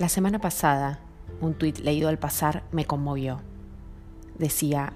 La 0.00 0.08
semana 0.08 0.38
pasada, 0.38 0.98
un 1.42 1.52
tuit 1.52 1.78
leído 1.80 2.08
al 2.08 2.18
pasar 2.18 2.62
me 2.72 2.86
conmovió. 2.86 3.42
Decía, 4.38 4.94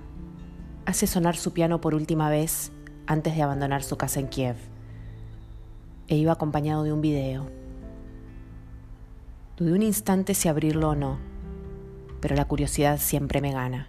hace 0.87 1.07
sonar 1.07 1.37
su 1.37 1.53
piano 1.53 1.79
por 1.79 1.95
última 1.95 2.31
vez 2.31 2.73
antes 3.07 3.37
de 3.37 3.43
abandonar 3.43 3.83
su 3.83 3.99
casa 3.99 4.19
en 4.21 4.29
Kiev. 4.29 4.57
E 6.09 6.17
iba 6.17 6.33
acompañado 6.33 6.85
de 6.85 6.95
un 6.95 7.03
video. 7.03 7.51
Dudé 9.59 9.75
un 9.75 9.83
instante 9.83 10.33
si 10.33 10.49
abrirlo 10.49 10.89
o 10.89 10.95
no, 10.95 11.19
pero 12.23 12.35
la 12.35 12.47
curiosidad 12.47 12.99
siempre 12.99 13.43
me 13.43 13.53
gana. 13.53 13.89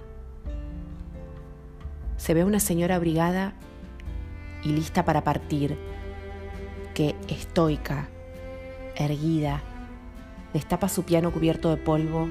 Se 2.18 2.34
ve 2.34 2.43
una 2.43 2.59
señora 2.59 2.95
abrigada 2.95 3.54
y 4.66 4.73
lista 4.73 5.05
para 5.05 5.23
partir, 5.23 5.77
que 6.93 7.16
estoica, 7.29 8.10
erguida, 8.97 9.63
destapa 10.55 10.87
su 10.87 11.04
piano 11.04 11.33
cubierto 11.33 11.69
de 11.69 11.75
polvo 11.75 12.29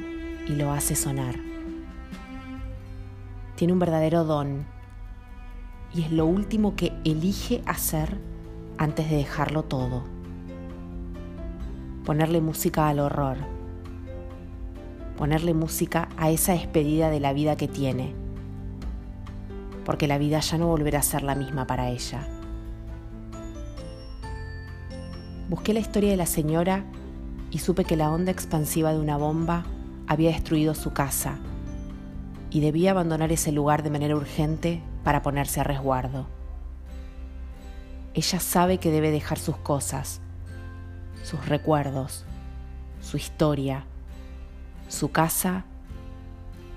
y 0.48 0.52
lo 0.52 0.72
hace 0.72 0.96
sonar. 0.96 1.34
Tiene 3.54 3.74
un 3.74 3.78
verdadero 3.78 4.24
don 4.24 4.64
y 5.92 6.04
es 6.04 6.10
lo 6.10 6.24
último 6.24 6.74
que 6.74 6.94
elige 7.04 7.60
hacer 7.66 8.16
antes 8.78 9.10
de 9.10 9.16
dejarlo 9.16 9.64
todo. 9.64 10.04
Ponerle 12.06 12.40
música 12.40 12.88
al 12.88 13.00
horror. 13.00 13.36
Ponerle 15.18 15.52
música 15.52 16.08
a 16.16 16.30
esa 16.30 16.54
despedida 16.54 17.10
de 17.10 17.20
la 17.20 17.34
vida 17.34 17.58
que 17.58 17.68
tiene. 17.68 18.14
Porque 19.84 20.08
la 20.08 20.16
vida 20.16 20.40
ya 20.40 20.56
no 20.56 20.68
volverá 20.68 21.00
a 21.00 21.02
ser 21.02 21.24
la 21.24 21.34
misma 21.34 21.66
para 21.66 21.90
ella. 21.90 22.26
Busqué 25.50 25.74
la 25.74 25.80
historia 25.80 26.10
de 26.10 26.16
la 26.16 26.24
señora 26.24 26.86
y 27.54 27.60
supe 27.60 27.84
que 27.84 27.94
la 27.94 28.10
onda 28.10 28.32
expansiva 28.32 28.92
de 28.92 28.98
una 28.98 29.16
bomba 29.16 29.62
había 30.08 30.30
destruido 30.30 30.74
su 30.74 30.92
casa 30.92 31.38
y 32.50 32.58
debía 32.58 32.90
abandonar 32.90 33.30
ese 33.30 33.52
lugar 33.52 33.84
de 33.84 33.90
manera 33.90 34.16
urgente 34.16 34.82
para 35.04 35.22
ponerse 35.22 35.60
a 35.60 35.64
resguardo. 35.64 36.26
Ella 38.12 38.40
sabe 38.40 38.78
que 38.78 38.90
debe 38.90 39.12
dejar 39.12 39.38
sus 39.38 39.56
cosas, 39.56 40.20
sus 41.22 41.46
recuerdos, 41.46 42.24
su 43.00 43.18
historia, 43.18 43.84
su 44.88 45.12
casa 45.12 45.64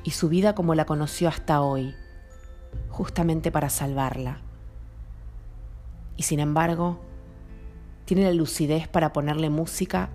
y 0.03 0.12
su 0.12 0.30
vida 0.30 0.53
como 0.53 0.75
la 0.75 0.86
conoció 0.86 1.28
hasta 1.28 1.62
hoy, 1.62 1.95
justamente 2.89 3.52
para 3.52 3.69
salvarla. 3.69 4.41
Y 6.17 6.22
sin 6.23 6.39
embargo, 6.39 7.00
tiene 8.06 8.25
la 8.25 8.34
lucidez 8.34 8.88
para 8.88 9.12
ponerle 9.12 9.50
música 9.50 10.12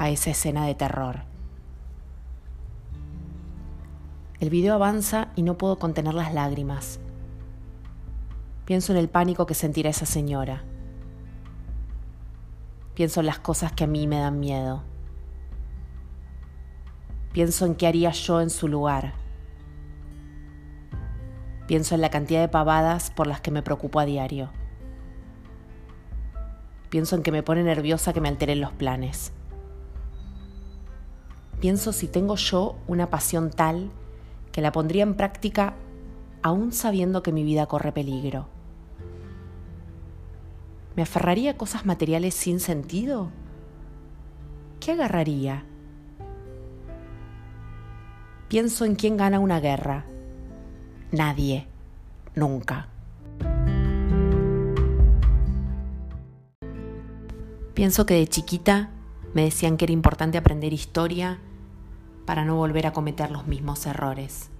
a 0.00 0.08
esa 0.08 0.30
escena 0.30 0.64
de 0.64 0.74
terror. 0.74 1.24
El 4.40 4.48
video 4.48 4.74
avanza 4.74 5.28
y 5.36 5.42
no 5.42 5.58
puedo 5.58 5.78
contener 5.78 6.14
las 6.14 6.32
lágrimas. 6.32 7.00
Pienso 8.64 8.92
en 8.92 8.98
el 8.98 9.10
pánico 9.10 9.44
que 9.44 9.52
sentirá 9.52 9.90
esa 9.90 10.06
señora. 10.06 10.64
Pienso 12.94 13.20
en 13.20 13.26
las 13.26 13.40
cosas 13.40 13.72
que 13.72 13.84
a 13.84 13.86
mí 13.86 14.06
me 14.06 14.18
dan 14.18 14.40
miedo. 14.40 14.82
Pienso 17.34 17.66
en 17.66 17.74
qué 17.74 17.86
haría 17.86 18.10
yo 18.12 18.40
en 18.40 18.48
su 18.48 18.68
lugar. 18.68 19.12
Pienso 21.66 21.94
en 21.94 22.00
la 22.00 22.08
cantidad 22.08 22.40
de 22.40 22.48
pavadas 22.48 23.10
por 23.10 23.26
las 23.26 23.42
que 23.42 23.50
me 23.50 23.62
preocupo 23.62 24.00
a 24.00 24.06
diario. 24.06 24.48
Pienso 26.88 27.16
en 27.16 27.22
que 27.22 27.32
me 27.32 27.42
pone 27.42 27.62
nerviosa 27.62 28.14
que 28.14 28.22
me 28.22 28.30
alteren 28.30 28.62
los 28.62 28.72
planes 28.72 29.34
pienso 31.60 31.92
si 31.92 32.08
tengo 32.08 32.36
yo 32.36 32.76
una 32.88 33.10
pasión 33.10 33.50
tal 33.50 33.90
que 34.50 34.62
la 34.62 34.72
pondría 34.72 35.02
en 35.02 35.14
práctica 35.14 35.74
aún 36.42 36.72
sabiendo 36.72 37.22
que 37.22 37.32
mi 37.32 37.44
vida 37.44 37.66
corre 37.66 37.92
peligro. 37.92 38.48
¿Me 40.96 41.02
aferraría 41.02 41.52
a 41.52 41.56
cosas 41.56 41.86
materiales 41.86 42.34
sin 42.34 42.60
sentido? 42.60 43.30
¿Qué 44.80 44.92
agarraría? 44.92 45.64
Pienso 48.48 48.84
en 48.84 48.96
quién 48.96 49.16
gana 49.16 49.38
una 49.38 49.60
guerra. 49.60 50.06
Nadie. 51.12 51.66
Nunca. 52.34 52.88
Pienso 57.74 58.06
que 58.06 58.14
de 58.14 58.26
chiquita 58.26 58.90
me 59.34 59.44
decían 59.44 59.76
que 59.76 59.84
era 59.84 59.92
importante 59.92 60.38
aprender 60.38 60.72
historia 60.72 61.38
para 62.30 62.44
no 62.44 62.54
volver 62.54 62.86
a 62.86 62.92
cometer 62.92 63.32
los 63.32 63.48
mismos 63.48 63.84
errores. 63.86 64.50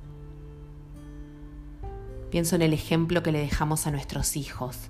Pienso 2.28 2.56
en 2.56 2.62
el 2.62 2.72
ejemplo 2.72 3.22
que 3.22 3.30
le 3.30 3.38
dejamos 3.38 3.86
a 3.86 3.92
nuestros 3.92 4.36
hijos. 4.36 4.88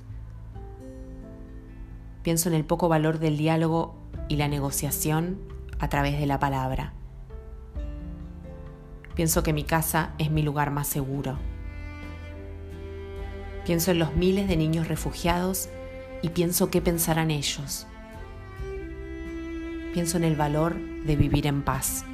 Pienso 2.23 2.49
en 2.49 2.55
el 2.55 2.65
poco 2.65 2.89
valor 2.89 3.19
del 3.19 3.37
diálogo 3.37 3.97
y 4.29 4.37
la 4.37 4.49
negociación 4.49 5.39
a 5.79 5.91
través 5.91 6.19
de 6.19 6.25
la 6.25 6.39
palabra. 6.39 6.95
Pienso 9.15 9.43
que 9.43 9.53
mi 9.53 9.65
casa 9.65 10.15
es 10.17 10.31
mi 10.31 10.41
lugar 10.41 10.71
más 10.71 10.87
seguro. 10.87 11.37
Pienso 13.67 13.91
en 13.91 13.99
los 13.99 14.17
miles 14.17 14.49
de 14.49 14.57
niños 14.57 14.89
refugiados 14.89 15.69
y 16.23 16.31
pienso 16.31 16.71
qué 16.71 16.81
pensarán 16.81 17.31
ellos. 17.31 17.87
Pienso 19.93 20.17
en 20.17 20.25
el 20.25 20.35
valor 20.35 20.77
de 21.05 21.17
vivir 21.17 21.47
en 21.47 21.61
paz. 21.61 22.07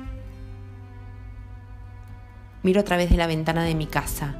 Miro 2.67 2.81
a 2.81 2.85
través 2.85 3.11
de 3.11 3.17
la 3.17 3.29
ventana 3.29 3.63
de 3.63 3.77
mi 3.77 3.87
casa. 3.87 4.35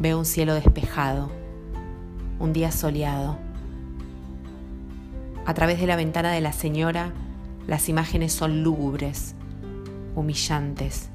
Veo 0.00 0.18
un 0.18 0.24
cielo 0.24 0.52
despejado, 0.52 1.30
un 2.40 2.52
día 2.52 2.72
soleado. 2.72 3.38
A 5.46 5.54
través 5.54 5.80
de 5.80 5.86
la 5.86 5.94
ventana 5.94 6.32
de 6.32 6.40
la 6.40 6.52
señora, 6.52 7.12
las 7.68 7.88
imágenes 7.88 8.32
son 8.32 8.64
lúgubres, 8.64 9.36
humillantes, 10.16 11.08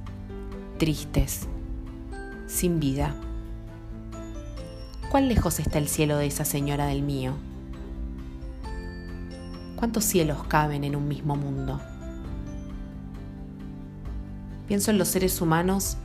tristes, 0.77 1.49
sin 2.47 2.79
vida. 2.79 3.13
¿Cuán 5.11 5.27
lejos 5.27 5.59
está 5.59 5.79
el 5.79 5.89
cielo 5.89 6.15
de 6.15 6.27
esa 6.27 6.45
señora 6.45 6.85
del 6.85 7.01
mío? 7.01 7.33
¿Cuántos 9.75 10.05
cielos 10.05 10.45
caben 10.47 10.85
en 10.85 10.95
un 10.95 11.09
mismo 11.09 11.35
mundo? 11.35 11.81
Pienso 14.69 14.91
en 14.91 14.99
los 14.99 15.07
seres 15.07 15.41
humanos 15.41 15.97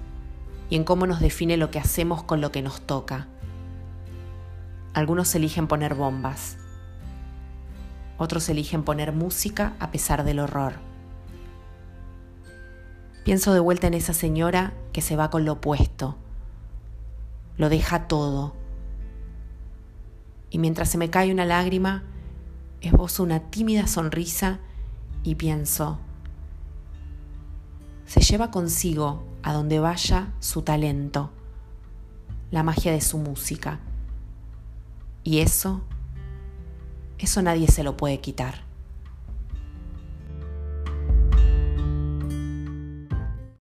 y 0.70 0.76
en 0.76 0.84
cómo 0.84 1.06
nos 1.06 1.20
define 1.20 1.58
lo 1.58 1.70
que 1.70 1.78
hacemos 1.78 2.22
con 2.22 2.41
lo 2.41 2.50
que 2.50 2.62
nos 2.62 2.80
toca. 2.80 3.28
Algunos 4.94 5.34
eligen 5.34 5.69
poner 5.69 5.94
bombas. 5.94 6.56
Otros 8.16 8.48
eligen 8.48 8.82
poner 8.82 9.12
música 9.12 9.74
a 9.80 9.91
pesar 9.91 10.24
del 10.24 10.38
horror. 10.38 10.76
Pienso 13.22 13.53
de 13.53 13.60
vuelta 13.60 13.86
en 13.86 13.92
esa 13.92 14.14
señora 14.14 14.72
que 14.94 15.03
se 15.03 15.14
va 15.14 15.28
con 15.28 15.44
lo 15.44 15.53
opuesto. 15.53 16.16
Lo 17.58 17.69
deja 17.69 18.08
todo. 18.08 18.54
Y 20.48 20.56
mientras 20.56 20.88
se 20.88 20.97
me 20.97 21.10
cae 21.10 21.30
una 21.30 21.44
lágrima, 21.44 22.03
esbozo 22.80 23.24
una 23.24 23.41
tímida 23.41 23.86
sonrisa 23.86 24.58
y 25.22 25.34
pienso, 25.34 25.98
se 28.06 28.20
lleva 28.20 28.50
consigo 28.50 29.25
a 29.42 29.53
donde 29.53 29.81
vaya 29.81 30.32
su 30.41 30.62
talento, 30.62 31.31
la 32.50 32.62
magia 32.62 32.92
de 32.92 33.00
su 33.00 33.19
música. 33.19 33.81
Y 35.22 35.38
eso, 35.38 35.81
eso 37.18 37.42
nadie 37.42 37.68
se 37.68 37.83
lo 37.83 37.97
puede 37.97 38.21
quitar. 38.21 38.62